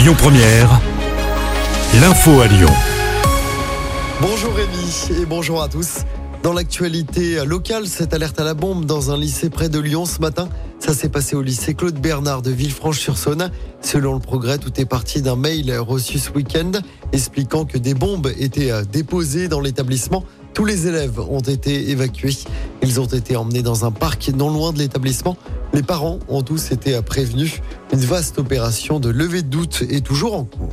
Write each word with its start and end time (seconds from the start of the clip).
Lyon 0.00 0.14
Première, 0.16 0.80
l'info 2.00 2.40
à 2.40 2.46
Lyon. 2.46 2.70
Bonjour 4.22 4.54
Rémi 4.54 5.20
et 5.20 5.26
bonjour 5.26 5.62
à 5.62 5.68
tous. 5.68 6.06
Dans 6.42 6.54
l'actualité 6.54 7.44
locale, 7.44 7.86
cette 7.86 8.14
alerte 8.14 8.40
à 8.40 8.44
la 8.44 8.54
bombe 8.54 8.86
dans 8.86 9.10
un 9.10 9.18
lycée 9.18 9.50
près 9.50 9.68
de 9.68 9.78
Lyon 9.78 10.06
ce 10.06 10.20
matin. 10.20 10.48
Ça 10.78 10.94
s'est 10.94 11.10
passé 11.10 11.36
au 11.36 11.42
lycée 11.42 11.74
Claude 11.74 12.00
Bernard 12.00 12.40
de 12.40 12.50
Villefranche-sur-Saône. 12.50 13.50
Selon 13.82 14.14
le 14.14 14.20
progrès, 14.20 14.56
tout 14.56 14.72
est 14.80 14.86
parti 14.86 15.20
d'un 15.20 15.36
mail 15.36 15.70
reçu 15.78 16.18
ce 16.18 16.30
week-end 16.30 16.72
expliquant 17.12 17.66
que 17.66 17.76
des 17.76 17.92
bombes 17.92 18.32
étaient 18.38 18.72
déposées 18.90 19.48
dans 19.48 19.60
l'établissement. 19.60 20.24
Tous 20.54 20.64
les 20.64 20.86
élèves 20.86 21.20
ont 21.20 21.40
été 21.40 21.90
évacués. 21.90 22.36
Ils 22.82 23.00
ont 23.00 23.06
été 23.06 23.36
emmenés 23.36 23.62
dans 23.62 23.84
un 23.84 23.90
parc 23.90 24.30
non 24.30 24.50
loin 24.50 24.72
de 24.72 24.78
l'établissement. 24.78 25.36
Les 25.74 25.82
parents 25.82 26.20
ont 26.28 26.42
tous 26.42 26.72
été 26.72 26.98
prévenus. 27.02 27.60
Une 27.92 28.00
vaste 28.00 28.38
opération 28.38 28.98
de 28.98 29.10
levée 29.10 29.42
de 29.42 29.48
doute 29.48 29.84
est 29.90 30.04
toujours 30.04 30.34
en 30.34 30.44
cours. 30.44 30.72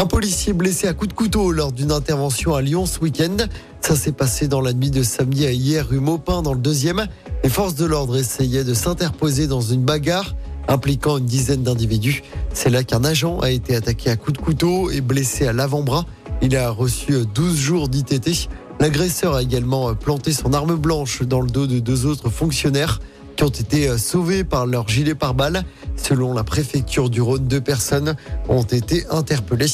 Un 0.00 0.06
policier 0.06 0.54
blessé 0.54 0.86
à 0.86 0.94
coups 0.94 1.10
de 1.10 1.12
couteau 1.14 1.52
lors 1.52 1.72
d'une 1.72 1.92
intervention 1.92 2.54
à 2.54 2.62
Lyon 2.62 2.86
ce 2.86 3.00
week-end. 3.00 3.36
Ça 3.82 3.94
s'est 3.94 4.12
passé 4.12 4.48
dans 4.48 4.62
la 4.62 4.72
nuit 4.72 4.90
de 4.90 5.02
samedi 5.02 5.44
à 5.44 5.52
hier 5.52 5.86
rue 5.86 6.00
Maupin 6.00 6.40
dans 6.40 6.54
le 6.54 6.58
deuxième. 6.58 7.06
Les 7.44 7.50
forces 7.50 7.74
de 7.74 7.84
l'ordre 7.84 8.16
essayaient 8.16 8.64
de 8.64 8.72
s'interposer 8.72 9.46
dans 9.46 9.60
une 9.60 9.82
bagarre 9.82 10.36
impliquant 10.68 11.18
une 11.18 11.26
dizaine 11.26 11.62
d'individus. 11.62 12.22
C'est 12.54 12.70
là 12.70 12.82
qu'un 12.82 13.04
agent 13.04 13.40
a 13.40 13.50
été 13.50 13.76
attaqué 13.76 14.08
à 14.08 14.16
coups 14.16 14.38
de 14.38 14.42
couteau 14.42 14.90
et 14.90 15.02
blessé 15.02 15.46
à 15.46 15.52
l'avant-bras. 15.52 16.06
Il 16.40 16.56
a 16.56 16.70
reçu 16.70 17.12
12 17.34 17.54
jours 17.58 17.88
d'ITT. 17.90 18.48
L'agresseur 18.80 19.34
a 19.34 19.42
également 19.42 19.94
planté 19.94 20.32
son 20.32 20.54
arme 20.54 20.76
blanche 20.76 21.20
dans 21.24 21.42
le 21.42 21.50
dos 21.50 21.66
de 21.66 21.78
deux 21.78 22.06
autres 22.06 22.30
fonctionnaires 22.30 23.00
ont 23.42 23.48
été 23.48 23.88
euh, 23.88 23.98
sauvés 23.98 24.44
par 24.44 24.66
leur 24.66 24.88
gilet 24.88 25.14
pare-balles. 25.14 25.64
Selon 25.96 26.34
la 26.34 26.44
préfecture 26.44 27.10
du 27.10 27.20
Rhône, 27.20 27.46
deux 27.46 27.60
personnes 27.60 28.16
ont 28.48 28.62
été 28.62 29.04
interpellées. 29.10 29.66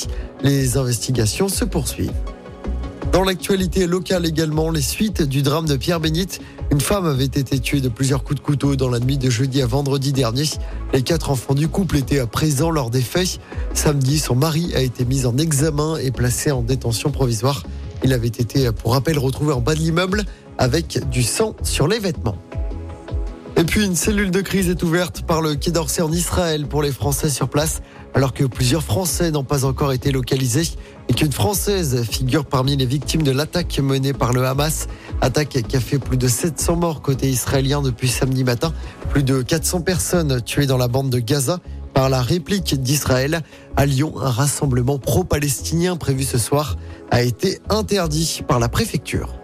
Les 0.43 0.77
investigations 0.77 1.49
se 1.49 1.65
poursuivent. 1.65 2.13
Dans 3.13 3.23
l'actualité 3.23 3.87
locale 3.87 4.27
également, 4.27 4.71
les 4.71 4.83
suites 4.83 5.23
du 5.23 5.43
drame 5.43 5.67
de 5.67 5.77
Pierre 5.77 6.01
Bénite. 6.01 6.41
Une 6.71 6.81
femme 6.81 7.07
avait 7.07 7.25
été 7.25 7.59
tuée 7.59 7.81
de 7.81 7.89
plusieurs 7.89 8.25
coups 8.25 8.41
de 8.41 8.45
couteau 8.45 8.77
dans 8.77 8.91
la 8.91 8.99
nuit 8.99 9.17
de 9.17 9.31
jeudi 9.31 9.63
à 9.63 9.67
vendredi 9.67 10.13
dernier. 10.13 10.45
Les 10.93 11.03
quatre 11.03 11.31
enfants 11.31 11.55
du 11.55 11.69
couple 11.69 11.97
étaient 11.97 12.27
présents 12.27 12.71
lors 12.71 12.91
des 12.91 13.01
faits. 13.01 13.39
Samedi, 13.73 14.19
son 14.19 14.35
mari 14.35 14.73
a 14.75 14.81
été 14.81 15.05
mis 15.05 15.25
en 15.25 15.39
examen 15.39 15.97
et 15.97 16.11
placé 16.11 16.51
en 16.51 16.63
détention 16.63 17.11
provisoire. 17.11 17.63
Il 18.05 18.13
avait 18.13 18.27
été, 18.29 18.71
pour 18.73 18.93
rappel, 18.93 19.19
retrouvé 19.19 19.53
en 19.53 19.61
bas 19.61 19.75
de 19.75 19.81
l'immeuble 19.81 20.25
avec 20.59 21.09
du 21.09 21.23
sang 21.23 21.55
sur 21.63 21.89
les 21.89 21.99
vêtements. 21.99 22.37
Et 23.59 23.65
puis 23.65 23.87
une 23.87 23.97
cellule 23.97 24.31
de 24.31 24.43
crise 24.43 24.69
est 24.69 24.83
ouverte 24.83 25.23
par 25.23 25.41
le 25.41 25.55
Quai 25.55 25.71
d'Orsay 25.71 26.03
en 26.03 26.13
Israël 26.13 26.67
pour 26.67 26.83
les 26.83 26.93
Français 26.93 27.31
sur 27.31 27.49
place, 27.49 27.81
alors 28.13 28.35
que 28.35 28.45
plusieurs 28.45 28.83
Français 28.83 29.31
n'ont 29.31 29.45
pas 29.45 29.65
encore 29.65 29.95
été 29.95 30.13
localisés 30.13 30.69
et 31.09 31.15
qu'une 31.15 31.33
Française 31.33 32.03
figure 32.03 32.45
parmi 32.45 32.77
les 32.77 32.85
victimes 32.85 33.23
de 33.23 33.31
l'attaque 33.31 33.79
menée 33.79 34.13
par 34.13 34.35
le 34.35 34.45
Hamas. 34.45 34.89
Attaque 35.23 35.63
qui 35.67 35.75
a 35.75 35.81
fait 35.81 35.99
plus 35.99 36.19
de 36.19 36.29
700 36.29 36.77
morts 36.77 37.01
côté 37.01 37.31
israélien 37.31 37.81
depuis 37.81 38.09
samedi 38.09 38.45
matin, 38.45 38.75
plus 39.09 39.23
de 39.23 39.41
400 39.41 39.81
personnes 39.81 40.43
tuées 40.43 40.67
dans 40.67 40.77
la 40.77 40.89
bande 40.89 41.09
de 41.09 41.19
Gaza 41.19 41.61
par 41.95 42.11
la 42.11 42.21
réplique 42.21 42.83
d'Israël. 42.83 43.41
À 43.75 43.87
Lyon, 43.87 44.13
un 44.21 44.31
rassemblement 44.31 44.99
pro-palestinien 44.99 45.97
prévu 45.97 46.25
ce 46.25 46.37
soir 46.37 46.77
a 47.11 47.23
été 47.23 47.59
interdit 47.71 48.43
par 48.47 48.59
la 48.59 48.69
préfecture. 48.69 49.35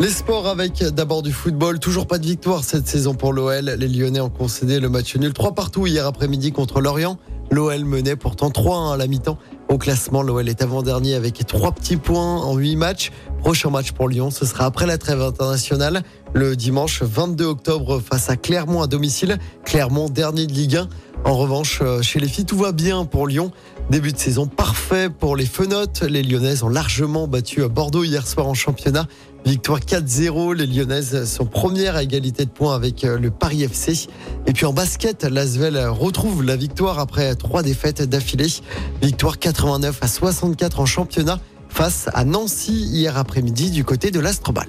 Les 0.00 0.10
sports 0.10 0.46
avec 0.46 0.84
d'abord 0.84 1.22
du 1.22 1.32
football. 1.32 1.80
Toujours 1.80 2.06
pas 2.06 2.18
de 2.18 2.26
victoire 2.26 2.62
cette 2.62 2.86
saison 2.86 3.14
pour 3.14 3.32
l'OL. 3.32 3.64
Les 3.64 3.88
Lyonnais 3.88 4.20
ont 4.20 4.30
concédé 4.30 4.78
le 4.78 4.88
match 4.88 5.16
nul 5.16 5.32
3 5.32 5.56
partout 5.56 5.88
hier 5.88 6.06
après-midi 6.06 6.52
contre 6.52 6.80
Lorient. 6.80 7.18
L'OL 7.50 7.84
menait 7.84 8.14
pourtant 8.14 8.50
3-1 8.50 8.94
à 8.94 8.96
la 8.96 9.08
mi-temps. 9.08 9.38
Au 9.68 9.76
classement, 9.76 10.22
l'OL 10.22 10.48
est 10.48 10.62
avant-dernier 10.62 11.16
avec 11.16 11.44
3 11.44 11.72
petits 11.72 11.96
points 11.96 12.36
en 12.42 12.54
8 12.54 12.76
matchs. 12.76 13.10
Prochain 13.40 13.70
match 13.70 13.90
pour 13.90 14.08
Lyon, 14.08 14.30
ce 14.30 14.46
sera 14.46 14.66
après 14.66 14.86
la 14.86 14.98
trêve 14.98 15.20
internationale, 15.20 16.02
le 16.32 16.54
dimanche 16.54 17.02
22 17.02 17.44
octobre 17.44 18.00
face 18.00 18.30
à 18.30 18.36
Clermont 18.36 18.82
à 18.82 18.86
domicile. 18.86 19.38
Clermont 19.64 20.08
dernier 20.08 20.46
de 20.46 20.52
Ligue 20.52 20.76
1. 20.76 20.88
En 21.24 21.36
revanche, 21.36 21.80
euh, 21.82 22.00
chez 22.00 22.20
les 22.20 22.28
filles, 22.28 22.44
tout 22.44 22.56
va 22.56 22.72
bien 22.72 23.04
pour 23.04 23.26
Lyon. 23.26 23.50
Début 23.90 24.12
de 24.12 24.18
saison 24.18 24.46
parfait 24.46 25.10
pour 25.10 25.36
les 25.36 25.46
fenotes. 25.46 26.02
Les 26.02 26.22
Lyonnaises 26.22 26.62
ont 26.62 26.68
largement 26.68 27.26
battu 27.26 27.66
Bordeaux 27.68 28.04
hier 28.04 28.26
soir 28.26 28.46
en 28.46 28.54
championnat. 28.54 29.06
Victoire 29.44 29.80
4-0. 29.80 30.54
Les 30.54 30.66
Lyonnaises 30.66 31.24
sont 31.24 31.46
premières 31.46 31.96
à 31.96 32.02
égalité 32.02 32.44
de 32.44 32.50
points 32.50 32.74
avec 32.74 33.04
euh, 33.04 33.18
le 33.18 33.30
Paris 33.30 33.62
FC. 33.62 34.08
Et 34.46 34.52
puis 34.52 34.66
en 34.66 34.72
basket, 34.72 35.24
l'Asvel 35.24 35.76
retrouve 35.88 36.42
la 36.44 36.56
victoire 36.56 36.98
après 36.98 37.34
trois 37.34 37.62
défaites 37.62 38.02
d'affilée. 38.02 38.48
Victoire 39.02 39.38
89 39.38 39.98
à 40.00 40.08
64 40.08 40.80
en 40.80 40.86
championnat 40.86 41.40
face 41.68 42.08
à 42.14 42.24
Nancy 42.24 42.72
hier 42.72 43.16
après-midi 43.16 43.70
du 43.70 43.84
côté 43.84 44.10
de 44.10 44.20
l'Astrobal. 44.20 44.68